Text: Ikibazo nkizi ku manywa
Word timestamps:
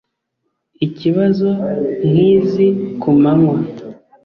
Ikibazo 0.85 1.47
nkizi 2.09 2.67
ku 3.01 3.09
manywa 3.21 3.57